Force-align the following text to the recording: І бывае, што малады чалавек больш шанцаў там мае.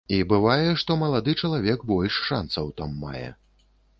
І 0.15 0.17
бывае, 0.29 0.69
што 0.83 0.95
малады 1.01 1.35
чалавек 1.43 1.85
больш 1.93 2.17
шанцаў 2.31 2.73
там 2.79 2.95
мае. 3.03 3.29